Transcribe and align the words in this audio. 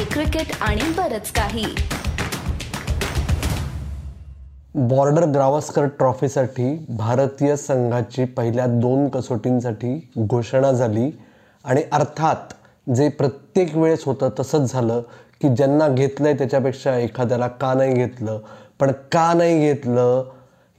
Mumbai 0.00 0.12
cricket 0.12 0.52
आणि 0.60 0.82
बरच 0.96 1.30
काही. 1.30 1.64
बॉर्डर 4.74 5.24
गावस्कर 5.24 5.84
ट्रॉफीसाठी 5.98 6.86
भारतीय 6.88 7.56
संघाची 7.56 8.24
पहिल्या 8.24 8.66
दोन 8.66 9.08
कसोटींसाठी 9.08 10.10
घोषणा 10.18 10.70
झाली 10.72 11.10
आणि 11.64 11.82
अर्थात 11.92 12.52
जे 12.94 13.08
प्रत्येक 13.08 13.76
वेळेस 13.76 14.04
होतं 14.06 14.28
तसंच 14.40 14.72
झालं 14.72 15.00
की 15.42 15.48
ज्यांना 15.48 15.88
घेतलंय 15.88 16.34
त्याच्यापेक्षा 16.34 16.96
एखाद्याला 16.96 17.48
का 17.48 17.74
नाही 17.74 17.94
घेतलं 17.94 18.38
पण 18.80 18.92
का 19.12 19.32
नाही 19.34 19.58
घेतलं 19.60 20.24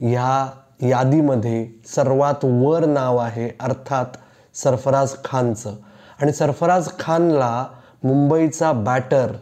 ह्या 0.00 0.46
यादीमध्ये 0.88 1.66
सर्वात 1.86 2.44
वर 2.44 2.84
नाव 2.86 3.16
आहे 3.16 3.48
अर्थात 3.60 4.16
सरफराज 4.54 5.14
खानचं. 5.24 5.74
आणि 6.20 6.32
सरफराज 6.32 6.88
खानला 6.98 7.64
मुंबईचा 8.04 8.72
बॅटर 8.72 9.32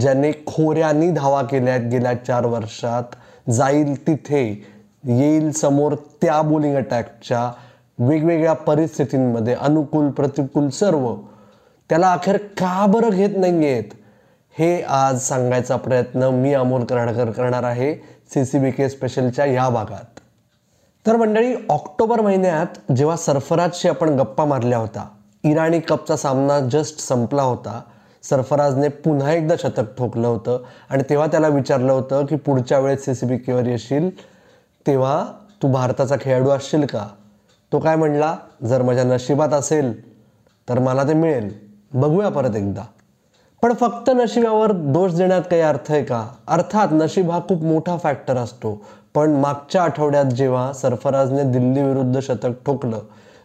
ज्याने 0.00 0.32
खोऱ्यांनी 0.46 1.10
धावा 1.10 1.42
केल्या 1.42 1.74
आहेत 1.74 1.90
गेल्या 1.90 2.14
चार 2.14 2.46
वर्षात 2.46 3.16
जाईल 3.50 4.06
तिथे 4.06 4.66
येईल 5.04 5.50
समोर 5.52 5.94
त्या 5.94 6.42
बोलिंग 6.42 6.76
अटॅकच्या 6.76 7.50
वेगवेगळ्या 7.98 8.52
परिस्थितींमध्ये 8.52 9.54
अनुकूल 9.54 10.10
प्रतिकूल 10.10 10.68
सर्व 10.68 11.14
त्याला 11.90 12.12
अखेर 12.12 12.36
का 12.36 12.86
बरं 12.86 13.10
घेत 13.10 13.36
नाही 13.36 13.66
आहेत 13.66 13.84
हे 14.58 14.82
आज 14.82 15.20
सांगायचा 15.20 15.76
प्रयत्न 15.76 16.22
मी 16.22 16.54
अमोल 16.54 16.84
कराडकर 16.84 17.30
करणार 17.30 17.62
आहे 17.62 17.94
सी 18.34 18.44
सी 18.44 18.58
बी 18.58 18.70
के 18.70 18.88
स्पेशलच्या 18.88 19.44
या 19.44 19.68
भागात. 19.68 20.20
तर 21.06 21.16
मंडळी 21.16 21.54
ऑक्टोबर 21.70 22.20
महिन्यात 22.20 22.92
जेव्हा 22.92 23.16
सरफराजशी 23.16 23.88
आपण 23.88 24.08
गप्पा 24.08 24.44
मारल्या 24.44 24.78
होता 24.78 25.08
इराणी 25.44 25.80
कपचा 25.80 26.16
सामना 26.16 26.60
जस्ट 26.60 26.98
संपला 26.98 27.42
होता 27.42 27.80
सरफराजने 28.22 28.88
पुन्हा 28.88 29.32
एकदा 29.32 29.54
शतक 29.58 29.96
ठोकलं 29.98 30.28
होतं. 30.28 30.62
आणि 30.90 31.02
तेव्हा 31.10 31.26
त्याला 31.26 31.48
विचारलं 31.48 31.92
होतं 31.92 32.26
की 32.26 32.36
पुढच्या 32.36 32.78
वेळेस 32.78 33.04
सी 33.04 33.14
सी 33.14 33.26
बी 33.26 33.36
केवर 33.36 33.66
येशील 33.66 34.10
तेव्हा 34.86 35.24
तू 35.62 35.72
भारताचा 35.72 36.16
खेळाडू 36.20 36.50
असशील 36.50 36.86
का? 36.86 37.06
तो 37.72 37.78
काय 37.78 37.96
म्हणला 37.96 38.36
जर 38.64 38.82
माझ्या 38.82 39.04
नशिबात 39.04 39.48
असेल 39.48 40.10
तर 40.68 40.78
मला 40.78 41.04
ते 41.04 41.14
मिळेल. 41.14 41.50
बघूया 41.94 42.28
परत 42.28 42.56
एकदा. 42.56 42.82
पण 43.62 43.72
फक्त 43.74 44.10
नशिबावर 44.14 44.72
दोष 44.72 45.12
देण्यात 45.12 45.42
काही 45.42 45.62
अर्थ 45.62 45.92
आहे 45.92 46.04
का? 46.04 46.28
अर्थात 46.48 46.88
नशीब 46.92 47.30
हा 47.30 47.40
खूप 47.40 47.62
मोठा 47.62 47.96
फॅक्टर 47.96 48.36
असतो. 48.36 48.82
पण 49.14 49.30
मागच्या 49.30 49.82
आठवड्यात 49.82 50.24
जेव्हा 50.24 50.72
सरफराजने 50.72 51.42
दिल्ली 51.42 51.82
विरुद्ध 51.82 52.20
शतक 52.20 52.50
ठोकलं 52.66 52.98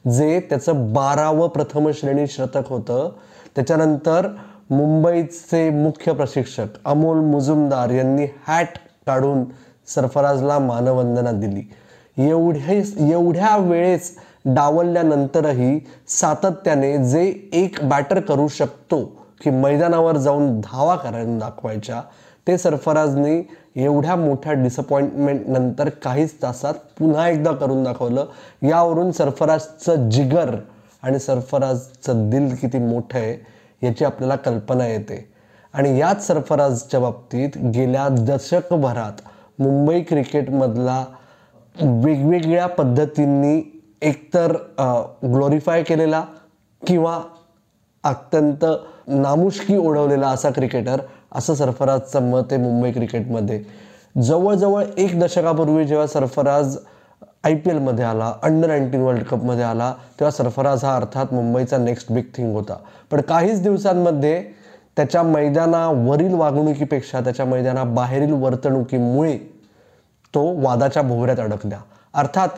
जे 0.09 0.39
त्याचं 0.39 0.93
बारावं 0.93 1.47
प्रथम 1.47 1.91
श्रेणी 1.91 2.27
शतक 2.27 2.67
होतं 2.69 3.09
त्याच्यानंतर 3.55 4.27
मुंबईचे 4.69 5.69
मुख्य 5.69 6.13
प्रशिक्षक 6.13 6.77
अमोल 6.85 7.17
मुजुमदार 7.21 7.89
यांनी 7.89 8.25
हॅट 8.47 8.77
काढून 9.07 9.43
सरफराजला 9.87 10.57
मानवंदना 10.59 11.31
दिली. 11.31 11.63
एवढे 12.17 12.81
एवढ्या 13.11 13.55
वेळेस 13.57 14.11
डावलल्यानंतरही 14.45 15.79
सातत्याने 16.07 16.97
जे 17.09 17.23
एक 17.53 17.77
बॅटर 17.89 18.19
करू 18.19 18.47
शकतो 18.47 19.03
की 19.43 19.49
मैदानावर 19.49 20.17
जाऊन 20.17 20.59
धावा 20.61 20.95
करायला 20.95 21.37
दाखवायच्या 21.39 22.01
ते 22.47 22.57
सरफराजने 22.57 23.41
एवढ्या 23.75 24.15
मोठ्या 24.15 24.53
डिसअपॉइंटमेंट 24.53 25.47
नंतर 25.47 25.89
काहीच 26.03 26.33
तासात 26.41 26.73
पुन्हा 26.99 27.29
एकदा 27.29 27.51
करून 27.51 27.83
दाखवलं. 27.83 28.25
यावरून 28.63 29.11
सरफराजचं 29.11 30.09
जिगर 30.09 30.55
आणि 31.03 31.19
सरफराजचं 31.19 32.29
दिल 32.29 32.55
किती 32.55 32.77
मोठं 32.77 33.19
आहे 33.19 33.53
याची 33.81 34.05
आपल्याला 34.05 34.35
कल्पना 34.35 34.87
येते. 34.87 35.25
आणि 35.73 35.97
याच 35.99 36.25
सरफराजच्या 36.27 36.99
बाबतीत 36.99 37.57
गेल्या 37.75 38.07
दशकभरात 38.09 39.21
मुंबई 39.59 40.01
क्रिकेटमधला 40.01 41.03
वेगवेगळ्या 41.75 42.67
पद्धतींनी 42.67 43.61
एकतर 44.01 44.55
ग्लोरीफाय 45.23 45.83
केलेला 45.83 46.23
किंवा 46.81 47.19
अत्यंत 48.03 48.65
नामुष्की 49.07 49.77
ओढवलेला 49.77 50.27
असा 50.27 50.49
क्रिकेटर 50.49 51.01
असं 51.31 51.53
सरफराजचं 51.53 52.29
मत 52.31 52.51
आहे 52.51 52.61
मुंबई 52.61 52.91
क्रिकेटमध्ये. 52.91 53.61
जवळजवळ 54.21 54.83
एक 54.97 55.19
दशकापूर्वी 55.19 55.85
जेव्हा 55.85 56.07
सरफराज 56.07 56.77
आय 57.45 57.53
पी 57.55 57.69
एलमध्ये 57.69 58.05
आला 58.05 58.31
अंडर 58.43 58.67
नाईन्टीन 58.67 59.01
वर्ल्ड 59.01 59.23
कपमध्ये 59.23 59.63
आला 59.63 59.91
तेव्हा 60.19 60.31
सरफराज 60.31 60.83
हा 60.85 60.95
अर्थात 60.95 61.33
मुंबईचा 61.33 61.77
नेक्स्ट 61.77 62.11
बिग 62.11 62.23
थिंग 62.35 62.53
होता. 62.55 62.77
पण 63.11 63.21
काहीच 63.21 63.61
दिवसांमध्ये 63.61 64.41
त्याच्या 64.97 65.23
मैदानावरील 65.23 66.33
वागणुकीपेक्षा 66.33 67.19
त्याच्या 67.19 67.45
मैदानाबाहेरील 67.45 68.31
वर्तणुकीमुळे 68.33 69.37
तो 70.33 70.43
वादाच्या 70.61 71.03
भोवऱ्यात 71.03 71.39
अडकल्या. 71.39 71.79
अर्थात 72.13 72.49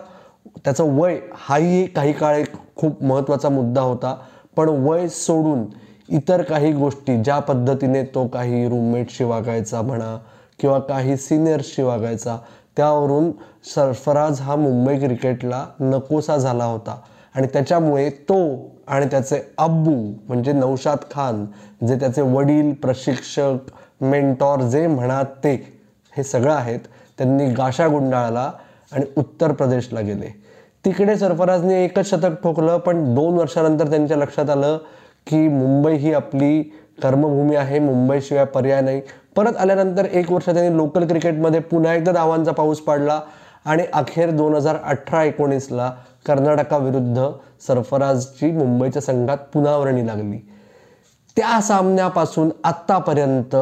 त्याचं 0.66 0.96
वय 0.98 1.20
हाही 1.36 1.86
काही 1.86 2.14
काळ 2.14 2.36
एक 2.36 2.54
खूप 2.76 3.04
महत्त्वाचा 3.04 3.50
मुद्दा 3.50 3.82
होता. 3.82 4.16
पण 4.56 4.70
वय 4.70 5.08
सोडून 5.08 5.66
इतर 6.10 6.42
काही 6.42 6.72
गोष्टी 6.74 7.22
ज्या 7.24 7.40
पद्धतीने 7.40 8.04
तो 8.04 8.28
काही 8.28 8.68
रूममेटशी 8.70 9.24
वागायचा 9.24 9.82
म्हणा 9.82 10.18
किंवा 10.60 10.80
काही 10.80 11.18
सिनियर्सशी 11.18 11.82
वागायचा 11.82 12.38
त्यावरून 12.78 13.32
सरफराज 13.76 14.42
हा 14.42 14.56
मुंबई 14.56 14.98
क्रिकेटला 15.00 15.66
नकोसा 15.80 16.38
झाला 16.38 16.66
होता. 16.66 17.00
आणि 17.36 17.48
त्याच्यामुळे 17.48 18.10
तो 18.10 18.38
आणि 18.88 19.06
त्याचे 19.06 19.42
अब्बू 19.58 19.94
म्हणजे 20.28 20.52
नौशाद 20.52 20.98
खान 21.12 21.46
जे 21.88 21.96
त्याचे 21.96 22.22
वडील 22.22 22.74
प्रशिक्षक 22.74 23.72
मेंटॉर 24.02 24.62
जे 24.62 24.86
म्हणा 24.88 25.22
ते 25.44 25.54
हे 26.14 26.24
सगळं 26.24 26.54
आहेत 26.54 26.80
त्यांनी 27.18 27.50
गाशा 27.54 27.88
गुंडाळला 27.88 28.52
आणि 28.92 29.06
उत्तर 29.18 29.52
प्रदेशला 29.52 30.00
गेले. 30.00 30.28
तिकडे 30.86 31.16
सरफराजने 31.18 31.84
एकच 31.86 32.10
शतक 32.10 32.42
ठोकलं 32.44 32.78
पण 32.78 33.14
दोन 33.16 33.38
वर्षानंतर 33.38 33.90
त्यांच्या 33.90 34.18
लक्षात 34.18 34.50
आलं 34.50 34.78
की 35.28 35.48
मुंबई 35.48 35.96
ही 35.96 36.14
आपली 36.14 36.64
कर्मभूमी 37.04 37.56
आहे 37.56 37.80
मुंबईशिवाय 37.80 38.46
पर्याय 38.46 38.82
नाही. 38.82 39.02
परत 39.36 39.58
आल्यानंतर 39.58 40.06
एक 40.06 40.32
वर्ष 40.32 40.46
त्यांनी 40.46 40.78
लोकल 40.78 41.08
क्रिकेटमध्ये 41.08 41.60
पुन्हा 41.60 41.94
एकदा 41.94 42.12
धावांचा 42.12 42.52
पाऊस 42.52 42.80
पाडला 42.80 43.20
आणि 43.66 43.84
अखेर 43.94 44.30
दोन 44.30 44.54
हजार 44.54 44.78
अठरा 44.84 45.24
एकोणीसला 45.24 45.92
कर्नाटकाविरुद्ध 46.28 47.28
सरफराजची 47.68 48.52
मुंबईच्या 48.52 49.02
संघात 49.02 49.38
पुनावरणी 49.54 50.08
लागली. 50.08 50.38
त्या 51.38 51.62
सामन्यापासून 51.62 52.50
आत्तापर्यंत 52.64 53.56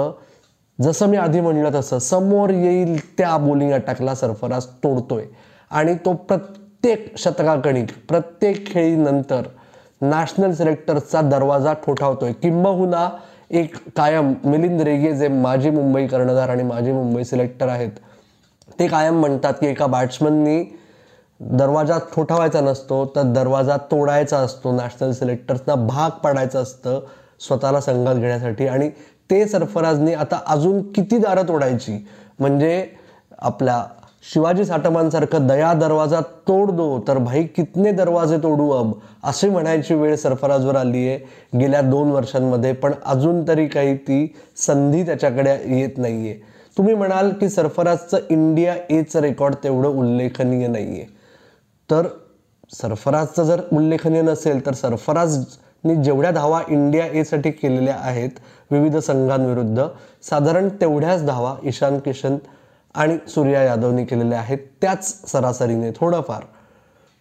जसं 0.81 1.07
मी 1.07 1.17
आधी 1.17 1.41
म्हणलं 1.41 1.69
तसं 1.75 1.99
समोर 1.99 2.49
येईल 2.49 3.17
त्या 3.17 3.37
बोलिंग 3.37 3.71
अटॅकला 3.71 4.15
सरफराज 4.15 4.65
तोडतोय. 4.65 5.25
आणि 5.71 5.95
तो 5.95 6.13
प्रत्येक 6.13 7.13
शतकाकणिक 7.17 7.87
प्रत्येक 8.09 8.67
खेळीनंतर 8.67 9.41
नॅशनल 10.01 10.51
सिलेक्टर्सचा 10.53 11.21
दरवाजा 11.21 11.73
ठोठावतोय 11.85 12.31
किंबहुना 12.33 13.09
एक 13.51 13.75
कायम 13.97 14.33
मिलिंद 14.45 14.81
रेगे 14.81 15.13
जे 15.15 15.27
माजी 15.27 15.69
मुंबई 15.69 16.07
कर्णधार 16.07 16.49
आणि 16.49 16.63
माजी 16.63 16.91
मुंबई 16.91 17.23
सिलेक्टर 17.23 17.67
आहेत 17.67 17.99
ते 18.79 18.87
कायम 18.87 19.19
म्हणतात 19.19 19.53
की 19.53 19.67
एका 19.67 19.85
बॅट्समननी 19.87 20.63
दरवाजा 21.39 21.97
ठोठावायचा 22.13 22.61
नसतो 22.61 23.05
तर 23.15 23.21
दरवाजा 23.33 23.77
तोडायचा 23.91 24.37
असतो. 24.37 24.71
नॅशनल 24.71 25.11
सिलेक्टर्सना 25.11 25.75
भाग 25.75 26.09
पाडायचं 26.23 26.61
असतं 26.61 26.99
स्वतःला 27.39 27.81
संघात 27.81 28.15
घेण्यासाठी. 28.15 28.67
आणि 28.67 28.89
ते 29.29 29.45
सरफराजने 29.47 30.13
आता 30.13 30.39
अजून 30.47 30.81
किती 30.91 31.17
दारं 31.17 31.47
तोडायची? 31.47 31.97
म्हणजे 32.39 32.87
आपल्या 33.39 33.83
शिवाजी 34.33 34.65
साठमांसारखं 34.65 35.47
दया 35.47 35.73
दरवाजा 35.73 36.19
तोड 36.47 36.71
दो 36.71 36.87
तर 37.07 37.17
भाई 37.17 37.43
कितने 37.43 37.91
दरवाजे 37.91 38.37
तोडू 38.37 38.69
अब? 38.69 38.91
अशी 39.23 39.49
म्हणायची 39.49 39.93
वेळ 39.93 40.15
सरफराजवर 40.15 40.75
आली 40.75 41.07
आहे 41.07 41.57
गेल्या 41.59 41.81
दोन 41.81 42.11
वर्षांमध्ये 42.11 42.71
पण 42.73 42.93
अजून 43.05 43.47
तरी 43.47 43.67
काही 43.67 43.95
ती 43.97 44.35
संधी 44.57 45.03
त्याच्याकडे 45.03 45.55
येत 45.79 45.97
नाही 45.97 46.29
आहे 46.29 46.39
तुम्ही 46.77 46.93
म्हणाल 46.95 47.29
की 47.29 47.49
सरफराजचं 47.49 48.17
इंडिया 48.29 48.75
एचं 48.89 49.19
रेकॉर्ड 49.19 49.55
तेवढं 49.63 49.87
उल्लेखनीय 49.89 50.67
नाही 50.67 50.87
आहे 50.87 51.05
तर 51.89 52.07
सरफराजचं 52.71 53.43
जर 53.43 53.61
उल्लेखनीय 53.73 54.21
नसेल 54.21 54.65
तर 54.65 54.73
सरफराजनी 54.73 55.95
जेवढ्या 55.95 56.31
धावा 56.31 56.61
इंडिया 56.69 57.05
एसाठी 57.13 57.51
केलेल्या 57.51 57.95
आहेत 57.99 58.39
विविध 58.71 58.97
संघांविरुद्ध 58.97 59.87
साधारण 60.29 60.69
तेवढ्याच 60.81 61.25
धावा 61.25 61.55
ईशान 61.63 61.99
किशन 61.99 62.37
आणि 62.95 63.17
सूर्या 63.27 63.63
यादवने 63.63 64.05
केलेल्या 64.05 64.39
आहेत 64.39 64.57
त्याच 64.81 65.31
सरासरीने 65.31 65.91
थोडंफार. 65.91 66.43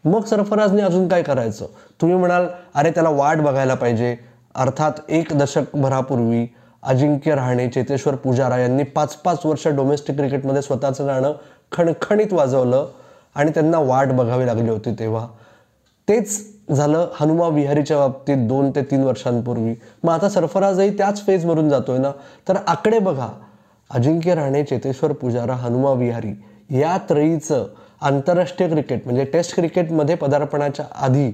मग 0.04 0.24
सरफराजने 0.24 0.82
अजून 0.82 1.08
काय 1.08 1.22
करायचं? 1.22 1.66
तुम्ही 2.00 2.16
म्हणाल 2.16 2.46
अरे 2.74 2.90
त्याला 2.90 3.08
वाट 3.08 3.38
बघायला 3.38 3.74
पाहिजे. 3.74 4.16
अर्थात 4.54 4.92
एक 5.08 5.28
दशकभरापूर्वी 5.32 6.46
अजिंक्य 6.82 7.34
राहणे 7.34 7.68
चेतेश्वर 7.68 8.14
पुजारा 8.14 8.58
यांनी 8.58 8.82
पाच 8.82 9.14
पाच 9.14 9.46
वर्ष 9.46 9.68
डोमेस्टिक 9.68 10.16
क्रिकेटमध्ये 10.16 10.62
स्वतःचं 10.62 11.06
गाणं 11.06 11.32
खणखणीत 11.72 12.32
वाजवलं 12.32 12.86
आणि 13.34 13.50
त्यांना 13.50 13.78
वाट 13.78 14.08
बघावी 14.08 14.46
लागली 14.46 14.70
होती 14.70 14.94
तेव्हा. 14.98 15.26
तेच 16.08 16.54
झालं 16.76 17.08
हनुमा 17.20 17.48
विहारीच्या 17.48 17.96
बाबतीत 17.96 18.48
दोन 18.48 18.70
ते 18.70 18.82
तीन 18.82 19.04
वर्षांपूर्वी. 19.04 19.74
मग 20.02 20.14
आता 20.14 20.28
सरफराजही 20.28 20.96
त्याच 20.96 21.26
फेजमधून 21.26 21.68
जातोय 21.68 21.98
ना? 21.98 22.10
तर 22.48 22.56
आकडे 22.66 22.98
बघा. 22.98 23.28
अजिंक्य 23.90 24.34
राणे 24.34 24.62
चेतेश्वर 24.64 25.12
पुजारा 25.12 25.54
हनुमा 25.54 25.92
विहारी 25.92 26.32
या 26.80 26.96
त्रयीचं 26.98 27.66
आंतरराष्ट्रीय 28.00 28.68
क्रिकेट 28.68 29.04
म्हणजे 29.04 29.24
टेस्ट 29.24 29.54
क्रिकेटमध्ये 29.54 30.14
पदार्पणाच्या 30.14 30.84
आधी 30.94 31.30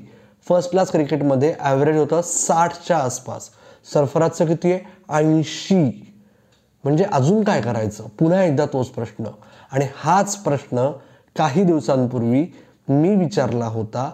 फर्स्ट 0.49 0.71
क्लास 0.71 0.91
क्रिकेटमध्ये 0.91 1.55
ॲव्हरेज 1.61 1.97
होतं 1.97 2.21
साठच्या 2.25 2.97
आसपास. 2.97 3.51
सरफराजचं 3.93 4.47
किती 4.47 4.73
आहे? 4.73 4.81
ऐंशी. 5.11 5.85
म्हणजे 6.85 7.05
अजून 7.05 7.43
काय 7.45 7.61
करायचं? 7.61 8.07
पुन्हा 8.19 8.43
एकदा 8.45 8.67
तोच 8.67 8.89
प्रश्न. 8.89 9.25
आणि 9.73 9.87
हाच 9.97 10.37
प्रश्न 10.37 10.91
काही 11.37 11.65
दिवसांपूर्वी 11.65 12.47
मी 12.89 13.15
विचारला 13.17 13.65
होता 13.65 14.11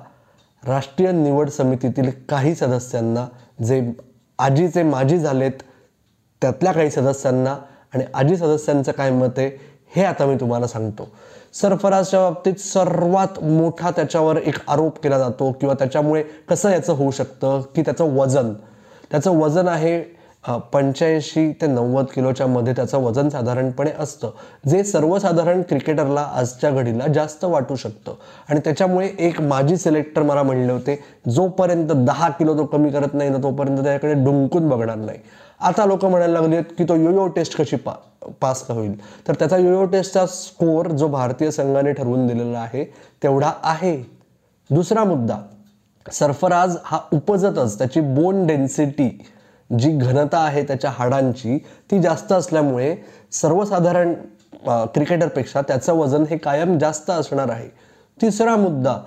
राष्ट्रीय 0.62 1.10
निवड 1.12 1.48
समितीतील 1.48 2.10
काही 2.28 2.54
सदस्यांना 2.54 3.26
जे 3.64 3.92
आजीचे 4.38 4.82
माजी 4.82 5.18
झालेत 5.18 5.62
त्यातल्या 6.42 6.72
काही 6.72 6.90
सदस्यांना 6.90 7.56
आणि 7.96 8.04
आजी 8.14 8.36
सदस्यांचं 8.36 8.92
काय 8.92 9.10
मत 9.10 9.38
आहे 9.38 9.50
हे 9.96 10.04
आता 10.04 10.24
मी 10.26 10.34
तुम्हाला 10.36 10.66
सांगतो. 10.66 11.08
सरफराजच्या 11.54 12.20
बाबतीत 12.20 12.54
सर्वात 12.60 13.38
मोठा 13.42 13.90
त्याच्यावर 13.90 14.36
एक 14.36 14.54
आरोप 14.68 14.98
केला 15.02 15.18
जातो 15.18 15.50
किंवा 15.60 15.74
त्याच्यामुळे 15.74 16.22
कसं 16.48 16.70
याचं 16.70 16.92
होऊ 16.92 17.10
शकतं 17.10 17.60
की 17.76 17.82
त्याचं 17.82 18.16
वजन. 18.16 18.52
त्याचं 19.10 19.38
वजन 19.38 19.68
आहे 19.68 19.98
पंच्याऐंशी 20.72 21.50
ते 21.60 21.66
नव्वद 21.66 22.06
किलोच्या 22.14 22.46
मध्ये 22.46 22.72
त्याचं 22.72 22.98
वजन 23.02 23.28
साधारणपणे 23.28 23.90
असतं. 23.98 24.30
जे 24.68 24.82
सर्वसाधारण 24.84 25.62
क्रिकेटरला 25.62 26.26
आजच्या 26.34 26.70
घडीला 26.70 27.06
जास्त 27.06 27.44
वाटू 27.44 27.76
शकतं. 27.76 28.14
आणि 28.48 28.60
त्याच्यामुळे 28.64 29.10
एक 29.18 29.40
माजी 29.40 29.76
सिलेक्टर 29.76 30.22
मला 30.22 30.42
म्हणले 30.42 30.72
होते 30.72 30.98
जोपर्यंत 31.30 31.92
दहा 31.96 32.28
किलो 32.28 32.58
तो 32.58 32.64
कमी 32.64 32.90
करत 32.90 33.14
नाही 33.14 33.30
ना 33.30 33.42
तोपर्यंत 33.42 33.82
त्याच्याकडे 33.82 34.24
डुंकून 34.24 34.68
बघणार 34.68 34.96
नाही. 34.96 35.18
आता 35.60 35.84
लोक 35.86 36.04
म्हणायला 36.04 36.40
लागले 36.40 36.62
की 36.68 36.84
तो 36.84 36.94
योयो 36.96 37.26
टेस्ट 37.26 37.56
कशी 37.56 37.76
पा 37.76 37.92
पास 38.40 38.62
का 38.62 38.74
होईल? 38.74 38.94
तर 39.28 39.34
त्याचा 39.34 39.56
योयो 39.56 39.84
टेस्टचा 39.86 40.26
स्कोअर 40.26 40.90
जो 40.92 41.08
भारतीय 41.08 41.50
संघाने 41.50 41.92
ठरवून 41.92 42.26
दिलेला 42.26 42.58
आहे 42.58 42.84
तेवढा 43.22 43.52
आहे. 43.62 43.96
दुसरा 44.70 45.04
मुद्दा 45.04 45.38
सरफराज 46.06 46.76
हा 46.84 46.98
उपजतच 47.12 47.78
त्याची 47.78 48.00
बोन 48.00 48.46
डेन्सिटी 48.46 49.08
जी 49.70 49.90
घनता 49.90 50.38
आहे 50.38 50.62
त्याच्या 50.62 50.90
हाडांची 50.90 51.58
ती 51.90 51.98
जास्त 52.02 52.32
असल्यामुळे 52.32 52.94
सर्वसाधारण 53.32 54.12
क्रिकेटरपेक्षा 54.66 55.60
त्याचं 55.60 55.92
वजन 55.92 56.24
हे 56.30 56.36
कायम 56.36 56.78
जास्त 56.78 57.10
असणार 57.10 57.50
आहे. 57.50 57.68
तिसरा 58.18 58.56
मुद्दा 58.56 58.98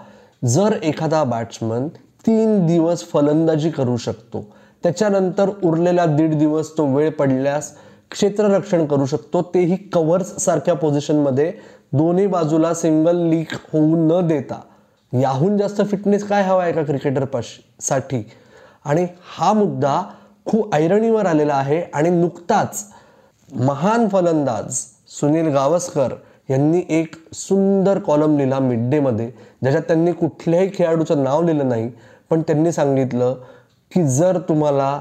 जर 0.46 0.75
एखादा 0.84 1.24
बॅट्समन 1.24 1.88
तीन 2.25 2.66
दिवस 2.68 3.04
फलंदाजी 3.04 3.69
करू 3.69 3.98
शकतो 3.98 4.46
त्याच्यानंतर 4.84 5.50
उरलेला 5.64 6.06
दीड 6.06 6.38
दिवस 6.40 6.72
तो 6.78 6.86
वेळ 6.96 7.10
पडल्यास 7.12 7.72
क्षेत्ररक्षण 8.12 8.86
करू 8.86 9.06
शकतो. 9.06 9.42
तेही 9.54 9.76
कव्हर्स 9.94 10.36
सारख्या 10.44 10.74
पोझिशनमध्ये 10.74 11.52
दोन्ही 11.94 12.26
बाजूला 12.28 12.74
सिंगल 12.74 13.18
लीक 13.30 13.54
होऊ 13.74 13.96
न 13.98 14.28
देता. 14.28 14.60
याहून 15.14 15.58
जास्त 15.58 15.81
फिटनेस 15.92 16.24
काय 16.28 16.44
हवा 16.44 16.64
आहे 16.64 16.72
का 16.74 16.84
क्रिकेटरसाठी? 16.84 18.24
आणि 18.86 19.06
हा 19.38 19.52
मुद्दा 19.54 20.02
खूप 20.46 20.76
ऐरणीवर 20.76 21.25
आलेला 21.25 21.54
आहे 21.54 21.82
आणि 21.94 22.10
नुकताच 22.10 22.84
महान 23.50 24.08
फलंदाज 24.10 24.78
सुनील 25.20 25.48
गावस्कर 25.54 26.14
यांनी 26.50 26.82
एक 26.90 27.16
सुंदर 27.34 28.00
कॉलम 28.00 28.38
लिहिला 28.38 28.60
मिड 28.60 28.90
डेमध्ये 28.90 29.30
ज्याच्यात 29.62 29.84
त्यांनी 29.84 30.12
कुठल्याही 30.12 30.70
खेळाडूचं 30.74 31.24
नाव 31.24 31.42
लिहिलं 31.42 31.70
नाही 31.70 31.90
पण 32.30 32.42
त्यांनी 32.42 32.72
सांगितलं 32.72 33.36
की 33.91 34.07
जर 34.07 34.38
तुम्हाला 34.50 35.00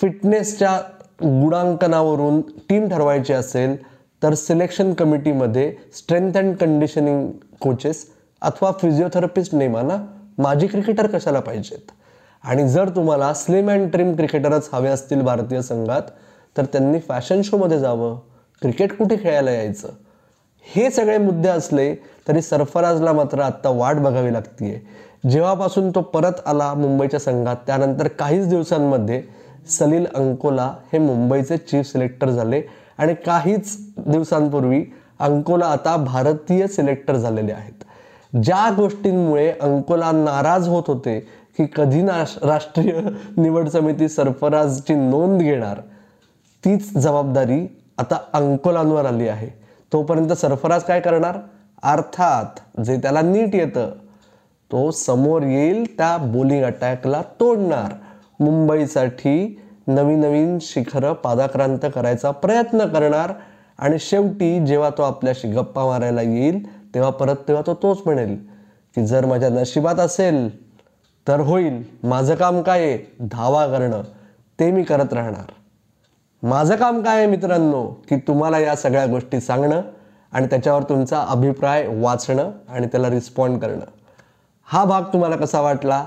फिटनेसच्या 0.00 0.80
गुणांकनावरून 1.22 2.40
टीम 2.68 2.88
ठरवायची 2.88 3.32
असेल 3.32 3.76
तर 4.22 4.34
सिलेक्शन 4.34 4.92
कमिटीमध्ये 4.94 5.72
स्ट्रेंथ 5.96 6.36
अँड 6.36 6.56
कंडिशनिंग 6.56 7.30
कोचेस 7.60 8.04
अथवा 8.42 8.70
फिजिओथेरपिस्ट 8.80 9.54
नेमाना 9.54 9.96
माजी 10.38 10.66
क्रिकेटर 10.66 11.06
कशाला 11.06 11.40
पाहिजेत? 11.40 11.90
आणि 12.44 12.68
जर 12.68 12.88
तुम्हाला 12.88 13.32
स्लिम 13.34 13.70
अँड 13.70 13.90
ट्रिम 13.92 14.14
क्रिकेटरच 14.16 14.68
हवे 14.72 14.88
असतील 14.88 15.20
भारतीय 15.22 15.62
संघात 15.62 16.10
तर 16.56 16.64
त्यांनी 16.64 16.98
फॅशन 16.98 17.42
शोमध्ये 17.42 17.78
जावं 17.78 18.18
क्रिकेट 18.62 18.96
कुठे 18.96 19.16
खेळायला 19.16 19.50
यायचं? 19.50 19.88
हे 20.66 20.90
सगळे 20.90 21.18
मुद्दे 21.18 21.48
असले 21.48 21.94
तरी 22.28 22.42
सरफराजला 22.42 23.12
मात्र 23.12 23.40
आत्ता 23.40 23.70
वाट 23.70 23.96
बघावी 23.96 24.32
लागतीये. 24.32 24.80
जेव्हापासून 25.30 25.90
तो 25.90 26.00
परत 26.00 26.40
आला 26.46 26.72
मुंबईच्या 26.74 27.20
संघात 27.20 27.56
त्यानंतर 27.66 28.08
काहीच 28.08 28.48
दिवसांमध्ये 28.48 29.22
सलील 29.70 30.06
अंकोला 30.14 30.64
हे 30.92 30.98
मुंबईचे 30.98 31.56
चीफ 31.56 31.86
सिलेक्टर 31.86 32.30
झाले 32.30 32.62
आणि 32.98 33.14
काहीच 33.26 33.76
दिवसांपूर्वी 33.98 34.84
अंकोला 35.20 35.66
आता 35.66 35.96
भारतीय 35.96 36.66
सिलेक्टर 36.66 37.16
झालेले 37.16 37.52
आहेत. 37.52 37.84
ज्या 38.42 38.70
गोष्टींमुळे 38.76 39.50
अंकोला 39.52 40.10
नाराज 40.12 40.68
होत 40.68 40.82
होते 40.86 41.18
की 41.58 41.66
कधी 41.76 42.02
ना 42.02 42.22
राष्ट्रीय 42.42 43.00
निवड 43.36 43.68
समिती 43.68 44.08
सरफराजची 44.08 44.94
नोंद 44.94 45.40
घेणार 45.40 45.80
तीच 46.64 46.92
जबाबदारी 46.96 47.66
आता 47.98 48.18
अंकोलांवर 48.32 49.06
आली 49.06 49.28
आहे. 49.28 49.48
तोपर्यंत 49.92 50.32
सरफराज 50.32 50.82
काय 50.82 51.00
करणार? 51.00 51.38
अर्थात 51.82 52.80
जे 52.80 52.96
त्याला 52.96 53.20
नीट 53.20 53.54
येतं 53.54 53.90
तो 54.72 54.90
समोर 54.90 55.42
येईल 55.42 55.98
त्या 55.98 56.16
बोलिंग 56.16 56.64
अटॅकला 56.64 57.22
तोडणार. 57.40 57.92
मुंबईसाठी 58.40 59.60
नवीन 59.86 60.20
नवीन 60.20 60.58
शिखरं 60.60 61.12
पादाक्रांत 61.12 61.78
करायचा 61.94 62.30
प्रयत्न 62.30 62.84
करणार. 62.84 63.32
आणि 63.78 63.98
शेवटी 63.98 64.66
जेव्हा 64.66 64.90
तो 64.90 65.02
आपल्याशी 65.02 65.48
गप्पा 65.48 65.84
मारायला 65.84 66.22
येईल 66.22 66.94
तेव्हा 66.94 67.10
परत 67.10 67.36
तेव्हा 67.48 67.62
तो 67.66 67.74
तोच 67.74 67.98
म्हणेल 68.06 68.36
की 68.94 69.06
जर 69.06 69.26
माझ्या 69.26 69.48
नशिबात 69.48 69.94
असेल 69.94 70.66
तर 71.28 71.40
होईल. 71.40 71.82
माझं 72.02 72.34
काम 72.34 72.62
काय 72.62 72.80
आहे? 72.80 72.98
धावा 73.20 73.66
करणं. 73.66 74.02
ते 74.60 74.70
मी 74.70 74.82
करत 74.82 75.12
राहणार. 75.12 75.52
माझं 76.46 76.76
काम 76.76 77.02
काय 77.02 77.16
आहे 77.16 77.26
मित्रांनो? 77.26 77.86
की 77.86 78.16
तुम्हाला 78.16 78.58
या 78.58 78.76
सगळ्या 78.76 79.06
गोष्टी 79.06 79.40
सांगणं 79.40 79.82
आणि 80.32 80.46
त्याच्यावर 80.46 80.82
तुमचा 80.82 81.24
अभिप्राय 81.28 81.86
वाचणं 81.88 82.50
आणि 82.68 82.86
त्याला 82.86 83.10
रिस्पॉन्ड 83.10 83.60
करणं. 83.60 84.01
हा 84.72 84.84
भाग 84.84 85.02
तुम्हाला 85.02 85.36
कसा 85.36 85.60
वाटला 85.60 86.04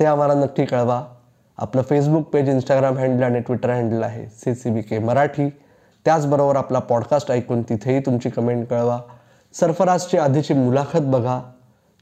ते 0.00 0.04
आम्हाला 0.04 0.34
नक्की 0.34 0.64
कळवा. 0.64 1.04
आपलं 1.58 1.82
फेसबुक 1.82 2.22
पेज 2.22 2.48
इंस्टाग्राम 2.48 2.98
हँडल 2.98 3.22
आणि 3.22 3.40
ट्विटर 3.40 3.70
हँडल 3.70 4.02
आहे 4.02 4.26
C 4.26 4.54
C 4.54 4.70
B 4.70 4.82
K 4.82 4.98
Marathi. 4.98 5.48
त्याचबरोबर 6.04 6.56
आपला 6.56 6.78
पॉडकास्ट 6.78 7.30
ऐकून 7.30 7.62
तिथेही 7.62 8.00
तुमची 8.00 8.30
कमेंट 8.30 8.68
कळवा. 8.68 9.00
सरफराजची 9.52 10.18
आधीची 10.18 10.54
मुलाखत 10.54 11.00
बघा. 11.02 11.40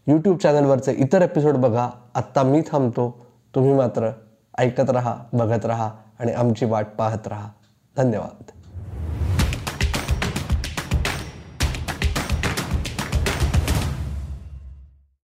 यूट्यूब 0.06 0.38
चॅनलवरचे 0.38 0.92
इतर 0.92 1.22
एपिसोड 1.22 1.54
बघा. 1.54 1.90
आत्ता 2.14 2.42
मी 2.42 2.60
थांबतो. 2.60 3.26
तुम्ही 3.54 3.72
मात्र 3.72 4.10
ऐकत 4.58 4.90
राहा 4.90 5.16
बघत 5.32 5.66
राहा 5.66 5.90
आणि 6.20 6.32
आमची 6.32 6.64
वाट 6.64 6.86
पाहत 6.98 7.28
राहा. 7.28 7.48
धन्यवाद. 7.96 8.50